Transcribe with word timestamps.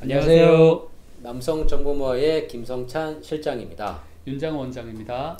안녕하세요. 0.00 0.88
남성정보모의 1.22 2.48
김성찬 2.48 3.22
실장입니다. 3.22 4.00
윤장 4.26 4.58
원장입니다. 4.58 5.36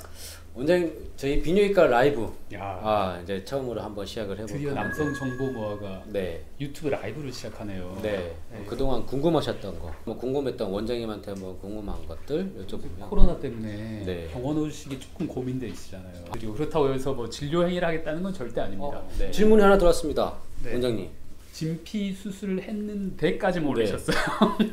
원장님 0.55 1.13
저희 1.17 1.41
비뇨기과 1.41 1.87
라이브 1.87 2.31
야 2.53 2.81
아 2.83 3.21
이제 3.23 3.43
처음으로 3.45 3.81
한번 3.81 4.05
시작을 4.05 4.33
해볼까 4.39 4.53
드디어. 4.53 4.75
남성 4.75 5.15
정보 5.15 5.47
모아가 5.53 6.03
네. 6.09 6.43
유튜브 6.61 6.89
라이브를 6.89 7.33
시작하네요. 7.33 7.99
네. 8.03 8.37
네. 8.53 8.65
그동안 8.67 9.07
궁금하셨던 9.07 9.79
거, 9.79 9.93
뭐 10.05 10.17
궁금했던 10.19 10.71
원장님한테 10.71 11.33
뭐 11.35 11.57
궁금한 11.59 11.97
것들 12.07 12.53
여쭤보면 12.67 13.09
코로나 13.09 13.39
때문에 13.39 14.03
네. 14.05 14.29
병원 14.33 14.59
오시기 14.59 14.99
조금 15.01 15.27
고민돼 15.27 15.69
있으잖아요. 15.69 16.25
그리고 16.33 16.53
그렇다고 16.53 16.93
해서 16.93 17.15
뭐 17.15 17.31
진료 17.31 17.65
행위를 17.67 17.87
하겠다는 17.89 18.23
건 18.23 18.35
절대 18.35 18.61
아닙니다. 18.61 18.99
어, 18.99 19.09
네. 19.19 19.31
질문이 19.31 19.63
하나 19.63 19.79
들어왔습니다. 19.79 20.35
네. 20.65 20.73
원장님 20.73 21.09
진피 21.53 22.13
수술을 22.13 22.63
했는데까지 22.63 23.61
모르셨어요. 23.61 24.17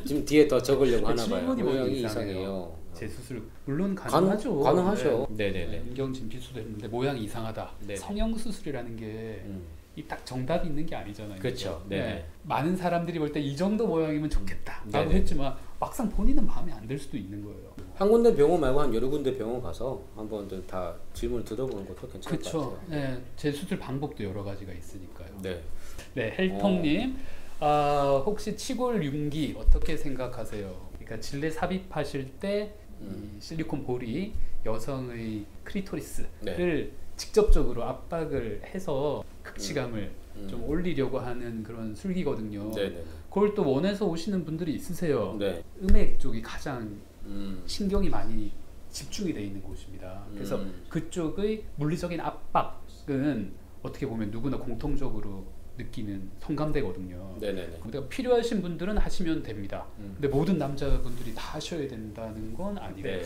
지금 0.06 0.24
뒤에 0.24 0.46
더 0.48 0.60
적으려고 0.62 1.08
하나 1.08 1.26
봐요. 1.26 1.54
모양이 1.54 2.00
이상해요. 2.02 2.76
재수술 2.94 3.42
물론 3.64 3.94
가능- 3.94 4.10
가능하죠. 4.12 4.58
가능 4.60 4.86
하죠. 4.88 5.26
네. 5.30 5.50
네네네. 5.50 5.84
인경 5.88 6.12
진피 6.12 6.38
수술도 6.38 6.60
했는데 6.60 6.88
모양이 6.88 7.22
이상하다. 7.24 7.70
네네. 7.80 7.96
성형 7.96 8.36
수술이라는 8.36 8.96
게 8.96 9.42
음. 9.46 9.62
이딱 9.96 10.24
정답이 10.24 10.68
있는 10.68 10.86
게 10.86 10.94
아니잖아요. 10.96 11.38
그렇죠. 11.40 11.84
네. 11.88 11.98
네네. 11.98 12.24
많은 12.44 12.76
사람들이 12.76 13.18
볼 13.18 13.32
때 13.32 13.40
이 13.40 13.56
정도 13.56 13.86
모양이면 13.86 14.30
좋겠다. 14.30 14.82
라고 14.92 15.08
네네. 15.08 15.20
했지만 15.20 15.54
막상 15.80 16.08
본인은 16.08 16.46
마음에 16.46 16.72
안 16.72 16.86
들 16.88 16.98
수도 16.98 17.16
있는 17.16 17.44
거예요. 17.44 17.72
한 17.94 18.08
군데 18.08 18.34
병원 18.34 18.60
말고 18.60 18.80
한 18.80 18.94
여러 18.94 19.08
군데 19.08 19.36
병원 19.36 19.60
가서 19.60 20.00
한번 20.16 20.48
좀다 20.48 20.94
질문을 21.14 21.44
들어보는 21.44 21.86
것도 21.88 22.08
괜찮을 22.08 22.38
것 22.38 22.50
그렇죠. 22.50 22.70
같아요. 22.70 22.88
네, 22.88 23.22
재수술 23.36 23.78
방법도 23.78 24.22
여러 24.24 24.42
가지가 24.44 24.72
있으니까요. 24.72 25.28
네. 25.42 25.60
네, 26.14 26.34
헬통님, 26.38 27.16
아, 27.60 28.22
혹시 28.24 28.56
치골 28.56 29.04
융기 29.04 29.54
어떻게 29.58 29.96
생각하세요? 29.96 30.88
그러니까 30.94 31.20
질내 31.20 31.50
삽입하실 31.50 32.32
때 32.40 32.74
음. 33.00 33.36
이 33.36 33.40
실리콘 33.40 33.84
볼이 33.84 34.32
여성의 34.64 35.44
크리토리스를 35.64 36.28
네. 36.42 36.90
직접적으로 37.16 37.84
압박을 37.84 38.62
해서 38.64 39.24
극치감을 39.42 40.10
음. 40.36 40.48
좀 40.48 40.64
올리려고 40.64 41.18
하는 41.18 41.62
그런 41.62 41.94
술기거든요. 41.94 42.70
네네. 42.72 43.04
그걸 43.28 43.54
또 43.54 43.68
원해서 43.68 44.06
오시는 44.06 44.44
분들이 44.44 44.74
있으세요. 44.74 45.36
네. 45.38 45.62
음액 45.82 46.18
쪽이 46.18 46.42
가장 46.42 46.96
음. 47.26 47.62
신경이 47.66 48.08
많이 48.08 48.52
집중이 48.90 49.32
돼 49.32 49.42
있는 49.42 49.62
곳입니다. 49.62 50.24
그래서 50.32 50.56
음. 50.56 50.84
그쪽의 50.88 51.64
물리적인 51.76 52.20
압박은 52.20 53.52
어떻게 53.82 54.06
보면 54.06 54.30
누구나 54.30 54.56
공통적으로 54.58 55.44
느끼는 55.78 56.30
성감대거든요. 56.40 57.36
네네네. 57.40 57.78
그러니까 57.82 58.08
필요하신 58.08 58.60
분들은 58.62 58.98
하시면 58.98 59.42
됩니다. 59.42 59.86
음. 59.98 60.16
근데 60.20 60.28
모든 60.28 60.58
남자분들이 60.58 61.34
다 61.34 61.54
하셔야 61.54 61.86
된다는 61.88 62.52
건 62.52 62.76
아니고 62.76 63.02
네. 63.08 63.22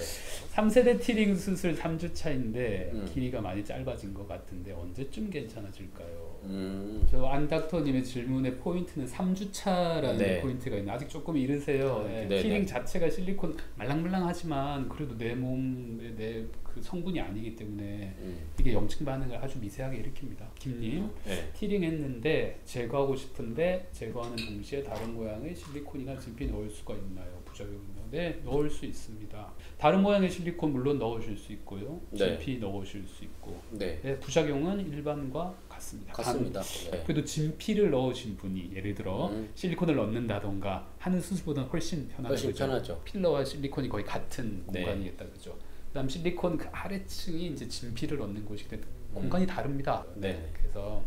3세대 0.54 1.00
티링 1.00 1.34
수술 1.34 1.74
3주 1.74 2.14
차인데 2.14 2.90
음. 2.92 3.10
길이가 3.12 3.40
많이 3.40 3.64
짧아진 3.64 4.12
것 4.12 4.28
같은데 4.28 4.72
언제쯤 4.72 5.30
괜찮아질까요? 5.30 6.40
음. 6.44 7.06
저 7.10 7.22
안 7.32 7.48
닥터님의 7.48 8.04
질문의 8.04 8.56
포인트는 8.56 9.06
3주 9.06 9.48
차라는 9.52 10.18
네. 10.18 10.40
포인트가 10.42 10.76
있는데 10.76 10.92
아직 10.92 11.08
조금 11.08 11.36
이르세요. 11.36 12.04
네, 12.06 12.26
네, 12.28 12.42
티링 12.42 12.60
네. 12.60 12.66
자체가 12.66 13.08
실리콘 13.08 13.56
말랑말랑하지만 13.76 14.88
그래도 14.90 15.16
내 15.16 15.34
몸의 15.34 16.14
내 16.16 16.44
그 16.72 16.80
성분이 16.80 17.20
아니기 17.20 17.54
때문에 17.54 18.14
음. 18.18 18.38
이게 18.58 18.72
염증 18.72 19.04
반응을 19.04 19.36
아주 19.36 19.58
미세하게 19.58 20.02
일으킵니다. 20.02 20.46
김님 20.58 21.10
네. 21.24 21.50
티링 21.52 21.84
했는데 21.84 22.60
제거하고 22.64 23.14
싶은데 23.14 23.88
제거하는 23.92 24.36
동시에 24.36 24.82
다른 24.82 25.14
모양의 25.14 25.54
실리콘이나 25.54 26.18
진피 26.18 26.46
넣을 26.46 26.70
수가 26.70 26.94
있나요? 26.94 27.42
부작용 27.44 27.74
있나요? 27.74 28.02
네, 28.10 28.40
넣을 28.44 28.70
수 28.70 28.86
있습니다. 28.86 29.52
다른 29.78 30.02
모양의 30.02 30.30
실리콘 30.30 30.72
물론 30.72 30.98
넣으실 30.98 31.36
수 31.36 31.52
있고요. 31.52 32.00
네. 32.10 32.18
진피 32.38 32.58
넣으실 32.58 33.04
수 33.06 33.24
있고 33.24 33.60
네. 33.70 34.00
네, 34.02 34.18
부작용은 34.18 34.80
일반과 34.90 35.54
같습니다. 35.68 36.12
같습니다. 36.14 36.62
네. 36.62 37.02
그래도 37.04 37.24
진피를 37.24 37.90
넣으신 37.90 38.36
분이 38.36 38.72
예를 38.74 38.94
들어 38.94 39.28
음. 39.28 39.50
실리콘을 39.54 39.94
넣는다던가 39.96 40.88
하는 40.98 41.20
수술보다는 41.20 41.68
훨씬 41.68 42.08
편하죠. 42.08 42.28
훨씬 42.32 42.52
편하죠. 42.52 43.00
필러와 43.04 43.44
실리콘이 43.44 43.88
거의 43.88 44.04
같은 44.04 44.62
네. 44.72 44.82
공간이겠다 44.82 45.26
그죠. 45.26 45.56
그다음 45.92 46.08
실리콘 46.08 46.56
그 46.56 46.68
아래층이 46.72 47.48
이제 47.48 47.68
진피를 47.68 48.16
넣는 48.18 48.46
곳이기 48.46 48.70
때문에 48.70 48.88
음. 49.10 49.14
공간이 49.14 49.46
다릅니다. 49.46 50.04
네. 50.16 50.50
그래서 50.54 51.02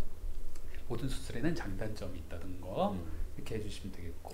모든 0.87 1.09
수술에는 1.09 1.55
장단점이 1.55 2.19
있다는 2.19 2.61
거 2.61 2.91
음. 2.91 3.01
이렇게 3.35 3.55
해주시면 3.55 3.91
되겠고. 3.95 4.31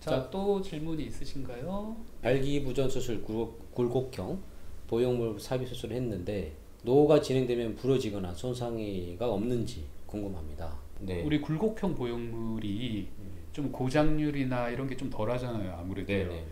자. 0.00 0.10
자 0.10 0.30
또 0.30 0.60
질문이 0.60 1.04
있으신가요? 1.06 1.96
발기부전 2.22 2.90
수술 2.90 3.22
굴곡, 3.22 3.74
굴곡형 3.74 4.38
보형물 4.86 5.40
삽입 5.40 5.66
수술을 5.66 5.96
했는데 5.96 6.52
노후가 6.82 7.22
진행되면 7.22 7.76
부러지거나 7.76 8.34
손상이가 8.34 9.32
없는지 9.32 9.86
궁금합니다. 10.06 10.76
네. 11.00 11.22
우리 11.22 11.40
굴곡형 11.40 11.94
보형물이 11.94 13.08
좀 13.54 13.72
고장률이나 13.72 14.68
이런 14.68 14.86
게 14.86 14.94
좀 14.94 15.08
덜하잖아요. 15.08 15.72
아무래도 15.72 16.06
네네. 16.06 16.44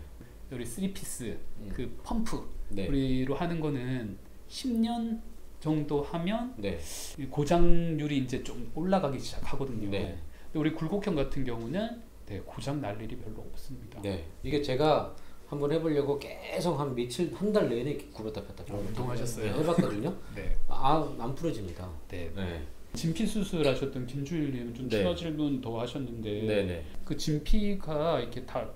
우리 0.54 0.64
3피스 0.64 1.36
음. 1.60 1.70
그 1.74 2.00
펌프 2.04 2.48
네. 2.70 2.86
우리로 2.88 3.34
하는 3.34 3.60
거는 3.60 4.16
10년 4.48 5.20
정도 5.60 6.02
하면 6.02 6.54
네. 6.56 6.78
이 7.18 7.24
고장률이 7.26 8.18
이제 8.18 8.42
좀 8.42 8.70
올라가기 8.74 9.18
시작하거든요. 9.18 9.90
네. 9.90 10.18
근데 10.46 10.58
우리 10.58 10.72
굴곡형 10.72 11.14
같은 11.14 11.44
경우는 11.44 12.02
네, 12.26 12.40
고장 12.44 12.80
날 12.80 13.00
일이 13.02 13.16
별로 13.16 13.40
없습니다. 13.52 14.00
네. 14.02 14.24
이게 14.42 14.62
제가 14.62 15.14
한번 15.46 15.72
해보려고 15.72 16.18
계속 16.18 16.78
한 16.78 16.94
며칠 16.94 17.32
한 17.34 17.52
달 17.52 17.68
내내 17.68 17.96
굽었다 18.12 18.42
폈다 18.42 18.64
어, 18.74 18.78
운동하셨어요? 18.78 19.52
네, 19.52 19.58
해봤거든요. 19.60 20.14
네. 20.34 20.56
아안 20.68 21.34
부러집니다. 21.34 21.88
네. 22.08 22.30
네. 22.34 22.62
진피 22.94 23.26
수술하셨던 23.26 24.06
김주일님은 24.06 24.74
좀 24.74 24.88
네. 24.88 24.98
추가 24.98 25.14
질문 25.14 25.60
더 25.60 25.80
하셨는데. 25.80 26.84
그 27.04 27.16
진피가 27.16 28.20
이렇게 28.20 28.44
다 28.46 28.68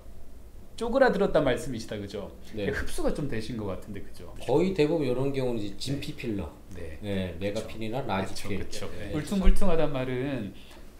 쪼그라들었단 0.79 1.43
말씀이시다 1.43 1.97
그죠? 1.97 2.31
네. 2.53 2.69
흡수가 2.69 3.13
좀 3.13 3.27
되신 3.27 3.57
것 3.57 3.65
같은데 3.65 3.99
그죠? 4.01 4.33
거의 4.41 4.73
대부분 4.73 5.05
이런 5.05 5.33
경우는 5.33 5.61
이제 5.61 5.75
진피 5.77 6.15
필러, 6.15 6.49
네. 6.73 6.97
네, 7.01 7.35
메가필이나 7.37 8.01
라지필. 8.03 8.59
그렇죠. 8.59 8.89
네. 8.97 9.11
울퉁불퉁하단 9.13 9.91
말은 9.91 10.53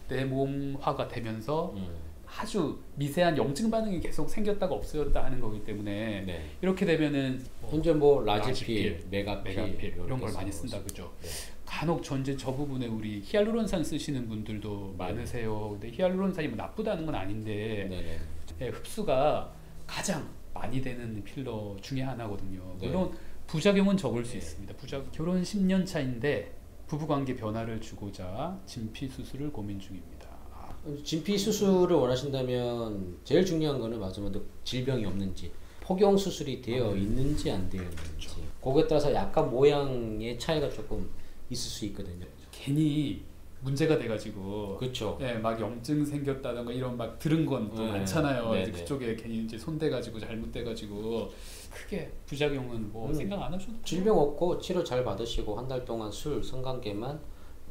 내 0.08 0.24
몸 0.26 0.76
화가 0.80 1.08
되면서 1.08 1.72
음. 1.76 1.86
아주 2.26 2.78
미세한 2.96 3.38
염증 3.38 3.70
반응이 3.70 4.00
계속 4.00 4.28
생겼다가 4.28 4.74
없어졌다 4.74 5.24
하는 5.24 5.40
거기 5.40 5.64
때문에 5.64 6.24
네. 6.26 6.44
이렇게 6.60 6.84
되면은 6.84 7.42
뭐 7.62 7.70
현재 7.70 7.92
뭐 7.94 8.22
라지필, 8.22 9.06
메가필, 9.10 9.54
메가필 9.56 9.94
이런 10.04 10.20
걸 10.20 10.30
많이 10.34 10.52
쓴다. 10.52 10.82
그죠? 10.82 11.10
네. 11.22 11.28
간혹 11.64 12.02
전제 12.02 12.36
저 12.36 12.52
부분에 12.52 12.86
우리 12.86 13.22
히알루론산 13.24 13.82
쓰시는 13.82 14.28
분들도 14.28 14.96
많으세요. 14.98 15.70
근데 15.70 15.90
히알루론산이 15.96 16.48
뭐 16.48 16.56
나쁘다는 16.58 17.06
건 17.06 17.14
아닌데. 17.14 18.18
네, 18.58 18.68
흡수가 18.68 19.59
가장 19.90 20.32
많이 20.54 20.80
되는 20.80 21.22
필러 21.24 21.76
중에 21.82 22.02
하나거든요. 22.02 22.76
네. 22.78 22.86
물론 22.86 23.12
부작용은 23.48 23.96
적을 23.96 24.24
수 24.24 24.36
있습니다. 24.36 24.72
부작 24.76 25.10
결혼 25.10 25.42
10년 25.42 25.84
차인데 25.84 26.56
부부 26.86 27.08
관계 27.08 27.34
변화를 27.34 27.80
주고자 27.80 28.56
진피 28.66 29.08
수술을 29.08 29.52
고민 29.52 29.80
중입니다. 29.80 30.28
아, 30.52 30.72
진피 31.02 31.36
수술을 31.36 31.96
원하신다면 31.96 33.18
제일 33.24 33.44
중요한 33.44 33.80
거는 33.80 33.98
맞으면 33.98 34.44
질병이 34.62 35.04
없는지 35.06 35.50
포경 35.80 36.16
수술이 36.16 36.62
되어 36.62 36.94
있는지 36.94 37.50
안 37.50 37.68
되어 37.68 37.82
있는지 37.82 38.28
거기에 38.60 38.86
따라서 38.86 39.12
약간 39.12 39.50
모양의 39.50 40.38
차이가 40.38 40.70
조금 40.70 41.10
있을 41.50 41.68
수 41.68 41.84
있거든요. 41.86 42.26
괜히 42.52 43.24
문제가 43.62 43.98
돼가지고 43.98 44.76
그렇죠. 44.78 45.16
네, 45.20 45.34
막 45.34 45.60
염증 45.60 46.04
생겼다던가 46.04 46.72
이런 46.72 46.96
막 46.96 47.18
들은 47.18 47.44
건또 47.44 47.82
네. 47.84 47.90
많잖아요. 47.92 48.52
네, 48.54 48.62
이제 48.62 48.72
네. 48.72 48.78
그쪽에 48.78 49.16
괜히 49.16 49.44
이제 49.44 49.58
손대가지고 49.58 50.18
잘못돼가지고 50.18 51.30
크게 51.70 52.10
부작용은 52.26 52.90
뭐 52.92 53.08
음. 53.08 53.14
생각 53.14 53.42
안 53.42 53.52
하셔도 53.52 53.74
질병 53.84 54.18
없고 54.18 54.58
치료 54.60 54.82
잘 54.82 55.04
받으시고 55.04 55.56
한 55.56 55.68
달 55.68 55.84
동안 55.84 56.10
술, 56.10 56.42
성관계만 56.42 57.20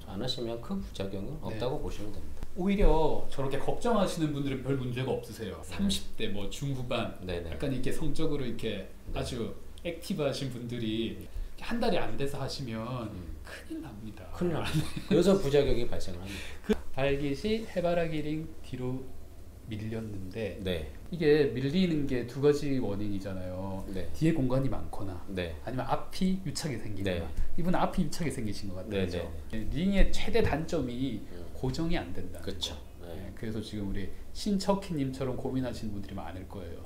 안 0.08 0.22
하시면 0.22 0.62
큰 0.62 0.80
부작용은 0.82 1.38
없다고 1.42 1.80
보시면 1.82 2.14
됩니다. 2.14 2.40
오히려 2.56 3.26
저렇게 3.30 3.60
걱정하시는 3.60 4.32
분들은 4.34 4.64
별 4.64 4.78
문제가 4.78 5.12
없으세요. 5.12 5.62
30대 5.66 6.30
뭐 6.30 6.50
중후반 6.50 7.18
네네. 7.22 7.52
약간 7.52 7.72
이렇게 7.74 7.92
성적으로 7.92 8.46
이렇게 8.46 8.88
아주 9.14 9.54
액티브하신 9.84 10.50
분들이 10.52 11.28
한 11.62 11.80
달이 11.80 11.98
안 11.98 12.16
돼서 12.18 12.42
하시면 12.42 13.12
큰일 13.44 13.82
납니다. 13.82 14.26
큰일 14.34 14.54
납니다. 14.54 14.86
그래서 15.08 15.38
부작용이 15.40 15.88
발생을 15.88 16.20
합니다. 16.20 16.40
발기 16.94 17.34
시 17.36 17.66
해바라기 17.76 18.22
링 18.22 18.48
뒤로 18.64 19.04
밀렸는데 19.68 20.60
네. 20.64 20.92
이게 21.12 21.46
밀리는 21.46 22.08
게 22.08 22.26
두 22.26 22.42
가지 22.42 22.80
원인이잖아요. 22.80 23.86
네. 23.94 24.08
뒤에 24.14 24.34
공간이 24.34 24.68
많거나 24.68 25.26
네. 25.30 25.56
아니면 25.64 25.86
앞이 25.88 26.42
유착이 26.46 26.78
생기거나 26.78 27.16
네. 27.20 27.28
이분은 27.58 27.78
앞이 27.80 28.04
유착이 28.04 28.32
생기신 28.32 28.70
것 28.70 28.76
같아요. 28.76 28.92
네, 28.92 29.06
그죠? 29.06 29.32
링의 29.52 30.12
최대 30.12 30.42
단점이 30.42 31.22
고정이 31.54 31.98
안 31.98 32.12
된다. 32.14 32.40
그렇죠. 32.42 32.76
그래서 33.36 33.62
지금 33.62 33.90
우리 33.90 34.10
신척희님처럼 34.34 35.38
고민하시는 35.38 35.94
분들이 35.94 36.14
많을 36.14 36.48
거예요. 36.48 36.84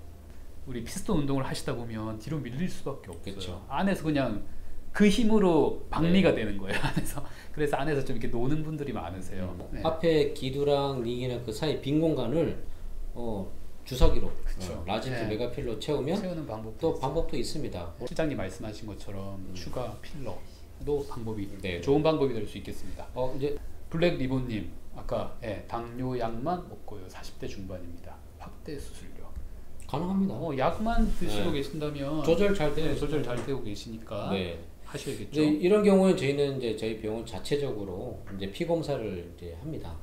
우리 0.66 0.84
피스톤 0.84 1.20
운동을 1.20 1.46
하시다 1.46 1.76
보면 1.76 2.20
뒤로 2.20 2.40
밀릴 2.40 2.70
수밖에 2.70 3.10
없어요. 3.10 3.36
그쵸. 3.36 3.66
안에서 3.68 4.04
그냥 4.04 4.44
그 4.94 5.10
힘으로 5.10 5.86
박리가 5.90 6.34
되는 6.36 6.58
거예요. 6.58 6.78
안에서 6.82 7.26
그래서 7.52 7.76
안에서 7.78 8.06
좀 8.06 8.16
이렇게 8.18 8.28
노는 8.36 8.64
분들이 8.64 8.94
많으세요. 8.94 9.58
네. 9.72 9.82
앞에 9.84 10.34
귀두랑 10.34 11.02
링이랑 11.04 11.44
그 11.44 11.52
사이 11.52 11.82
빈 11.82 12.00
공간을 12.00 12.64
어, 13.16 13.52
주사기로. 13.86 14.28
어, 14.28 14.84
라지필 14.86 15.16
네. 15.16 15.28
메가필로 15.28 15.80
채우면 15.80 16.22
채우는 16.22 16.46
방법도 16.48 16.78
또 16.80 16.90
있어요. 16.92 17.02
방법도 17.02 17.38
있습니다. 17.38 17.94
시장님 18.08 18.38
말씀하신 18.38 18.88
것처럼 18.88 19.50
추가 19.54 19.98
필러도 20.02 21.06
방법이 21.10 21.50
네. 21.62 21.82
좋은 21.82 22.02
방법이 22.04 22.34
될 22.34 22.48
수 22.48 22.58
있겠습니다. 22.60 23.08
어 23.16 23.34
이제 23.38 23.58
블랙 23.90 24.18
리본님 24.18 24.70
아까 24.96 25.36
예, 25.44 25.66
당뇨약만 25.68 26.70
먹고요. 26.70 27.08
40대 27.08 27.50
중반입니다. 27.50 28.16
확대 28.38 28.78
수술료. 28.78 29.24
가능합니다. 29.88 30.34
어, 30.36 30.56
약만 30.58 31.12
드시고 31.20 31.46
네. 31.46 31.52
계신다면 31.54 32.24
조절 32.24 32.54
잘 32.54 32.74
되는 32.76 32.92
네, 32.94 32.96
조절 33.00 33.24
잘 33.24 33.44
되고 33.44 33.62
계시니까 33.64 34.30
네. 34.32 34.60
하셔야겠죠. 34.94 35.30
이제 35.32 35.46
이런 35.46 35.84
경우에 35.84 36.16
저희는 36.16 36.58
이제 36.58 36.76
저희 36.76 37.00
병원 37.00 37.26
자체적으로 37.26 38.20
이제 38.38 38.52
피 38.52 38.66
검사를 38.66 39.32
이제 39.38 39.56
합니다. 39.60 39.96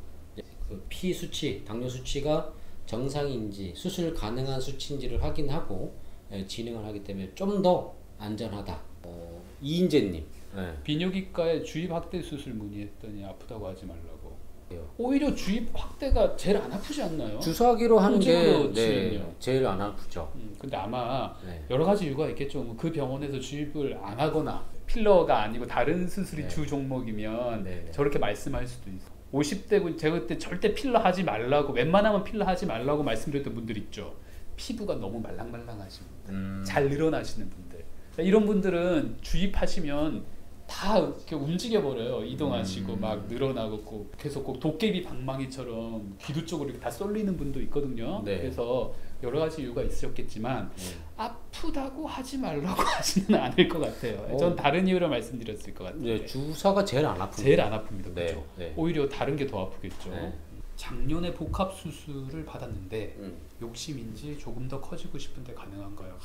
그 0.69 0.81
피 0.89 1.13
수치, 1.13 1.65
당뇨 1.65 1.89
수치가 1.89 2.53
정상인지 2.87 3.73
수술 3.75 4.13
가능한 4.15 4.61
수치인지를 4.61 5.23
확인하고 5.23 5.95
예, 6.33 6.47
진행을 6.47 6.85
하기 6.87 7.03
때문에 7.03 7.31
좀 7.35 7.63
더 7.63 7.95
안전하다. 8.19 8.81
어, 9.05 9.43
이인재님. 9.63 10.25
네. 10.55 10.75
비뇨기과에 10.85 11.63
주입 11.63 11.91
확대 11.91 12.21
수술 12.23 12.55
문의했더니 12.55 13.25
아프다고 13.25 13.67
하지 13.69 13.87
말라고. 13.87 14.37
그래요. 14.69 14.89
오히려 14.99 15.35
주입 15.35 15.69
확대가 15.73 16.37
제일 16.37 16.59
안 16.59 16.71
아프지 16.73 17.03
않나요? 17.03 17.41
주사기로 17.41 17.99
하는 17.99 18.21
게 18.21 18.69
네. 18.73 19.35
제일 19.41 19.67
안 19.67 19.81
아프죠. 19.81 20.31
음, 20.37 20.55
근데 20.59 20.77
아마 20.77 21.35
네. 21.45 21.65
여러 21.71 21.85
가지 21.85 22.07
이유가 22.07 22.29
있겠죠. 22.29 22.63
뭐그 22.63 22.93
병원에서 22.93 23.41
주입을 23.41 23.99
안 24.03 24.19
하거나 24.21 24.65
필러가 24.91 25.43
아니고 25.43 25.67
다른 25.67 26.09
수술이 26.09 26.43
네. 26.43 26.49
주 26.49 26.67
종목이면 26.67 27.63
네, 27.63 27.83
네. 27.87 27.91
저렇게 27.93 28.19
말씀할 28.19 28.67
수도 28.67 28.91
있어. 28.91 29.09
50대고 29.33 29.97
제가 29.97 30.21
그때 30.21 30.37
절대 30.37 30.75
필러 30.75 30.99
하지 30.99 31.23
말라고 31.23 31.73
웬만하면 31.73 32.25
필러 32.25 32.45
하지 32.45 32.67
말라고 32.67 33.05
말씀드렸던 33.05 33.55
분들 33.55 33.77
있죠. 33.79 34.17
피부가 34.57 34.97
너무 34.97 35.21
말랑말랑하신 35.21 36.05
분들, 36.07 36.35
음. 36.35 36.63
잘 36.67 36.89
늘어나시는 36.89 37.49
분들. 37.49 37.85
이런 38.19 38.45
분들은 38.45 39.19
주입하시면 39.21 40.25
다 40.71 40.97
이렇게 40.99 41.35
움직여 41.35 41.83
버려요. 41.83 42.25
이동하시고 42.25 42.93
음. 42.95 43.01
막 43.01 43.27
늘어나고 43.27 43.83
꼭 43.83 44.13
계속 44.17 44.45
꼭 44.45 44.61
도깨비 44.61 45.03
방망이처럼 45.03 46.17
기두 46.19 46.47
쪽으로 46.47 46.71
이렇게 46.71 46.81
다 46.83 46.89
쏠리는 46.91 47.37
분도 47.37 47.61
있거든요. 47.63 48.23
네. 48.25 48.39
그래서 48.39 48.95
여러 49.23 49.41
가지 49.41 49.63
이유가 49.63 49.83
있으셨겠지만 49.83 50.71
네. 50.77 50.83
아프다고 51.17 52.07
하지 52.07 52.39
말라고 52.39 52.81
하지는 52.87 53.39
않을 53.41 53.69
것 53.69 53.81
같아요. 53.81 54.19
어. 54.31 54.37
전 54.37 54.55
다른 54.55 54.87
이유로 54.87 55.09
말씀드렸을 55.09 55.75
것 55.75 55.85
같아요. 55.85 56.15
이제 56.15 56.25
주사가 56.25 56.85
제일 56.85 57.05
안 57.05 57.21
아프죠. 57.21 57.43
제일 57.43 57.61
안 57.61 57.73
아픕니다. 57.73 58.15
네, 58.15 58.27
그렇죠? 58.27 58.45
네. 58.57 58.73
오히려 58.77 59.09
다른 59.09 59.35
게 59.37 59.47
더 59.47 59.63
아프겠죠. 59.63 60.11
네. 60.11 60.33
작년에 60.77 61.35
복합 61.35 61.75
수술을 61.75 62.45
받았는데 62.45 63.17
음. 63.19 63.37
욕심인지 63.61 64.39
조금 64.39 64.69
더 64.69 64.81
커지고 64.81 65.19
싶은데 65.19 65.53
가능한가요? 65.53 66.17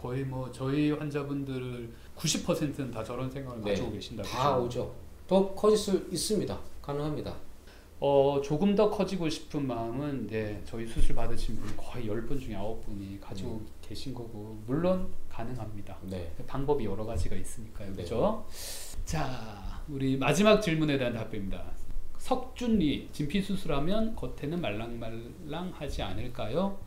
거의 0.00 0.24
뭐 0.24 0.50
저희 0.50 0.90
환자분들 0.90 1.90
90%는 2.16 2.90
다 2.90 3.02
저런 3.02 3.30
생각을 3.30 3.62
네. 3.62 3.70
가지고 3.70 3.92
계신다고. 3.92 4.28
다 4.28 4.56
오죠. 4.58 4.94
더 5.26 5.54
커질 5.54 5.76
수 5.78 6.06
있습니다. 6.10 6.58
가능합니다. 6.82 7.34
어 8.02 8.40
조금 8.42 8.74
더 8.74 8.88
커지고 8.90 9.28
싶은 9.28 9.66
마음은 9.66 10.26
네 10.26 10.62
저희 10.64 10.86
수술 10.86 11.14
받으신 11.14 11.56
분 11.60 11.76
거의 11.76 12.06
10분 12.06 12.40
중에 12.40 12.54
9분이 12.54 13.20
가지고 13.20 13.50
음. 13.50 13.66
계신 13.82 14.14
거고 14.14 14.58
물론 14.66 15.08
가능합니다. 15.28 15.98
네. 16.02 16.32
방법이 16.46 16.84
여러 16.84 17.04
가지가 17.04 17.36
있으니까요. 17.36 17.88
네. 17.90 17.94
그렇죠? 17.96 18.46
자, 19.04 19.82
우리 19.88 20.16
마지막 20.16 20.60
질문에 20.60 20.96
대한 20.96 21.12
답변입니다. 21.12 21.62
석준리 22.18 23.08
진피 23.12 23.40
수술하면 23.42 24.14
겉에는 24.14 24.60
말랑말랑하지 24.60 26.02
않을까요? 26.02 26.78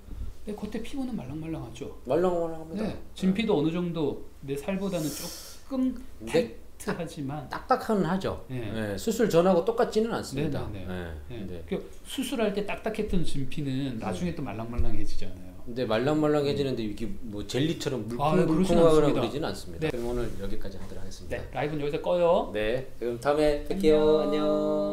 네, 0.45 0.53
겉에 0.53 0.81
피부는 0.83 1.15
말랑말랑하죠. 1.15 2.01
말랑말랑합니다. 2.05 2.83
네, 2.83 2.97
진피도 3.15 3.57
어느 3.57 3.71
정도 3.71 4.25
내 4.41 4.55
살보다는 4.57 5.05
조금 5.07 5.95
근데 6.19 6.59
타이트하지만 6.77 7.47
딱딱은 7.49 8.03
하죠. 8.05 8.43
네. 8.49 8.71
네, 8.71 8.97
수술 8.97 9.29
전하고 9.29 9.63
똑같지는 9.63 10.13
않습니다. 10.15 10.69
네, 10.73 10.85
네, 10.85 11.05
네. 11.29 11.37
네. 11.37 11.47
네. 11.47 11.63
그 11.67 11.89
수술할 12.05 12.53
때 12.53 12.65
딱딱했던 12.65 13.23
진피는 13.23 13.99
나중에 13.99 14.35
또 14.35 14.41
말랑말랑해지잖아요. 14.43 15.53
근데 15.65 15.85
말랑말랑해지는데 15.85 16.83
이게 16.83 17.09
뭐 17.21 17.47
젤리처럼 17.47 18.09
아, 18.19 18.35
네, 18.35 18.43
물컹물컹하거나. 18.43 19.13
그러지는 19.13 19.47
않습니다. 19.47 19.89
그럼 19.91 20.07
오늘 20.07 20.29
여기까지 20.41 20.77
하도록 20.77 21.01
하겠습니다. 21.01 21.37
네, 21.37 21.49
라이브는 21.53 21.85
여기서 21.85 22.01
꺼요. 22.01 22.51
네, 22.53 22.91
그럼 22.99 23.17
다음에 23.21 23.63
뵐게요. 23.69 24.23
안녕. 24.23 24.91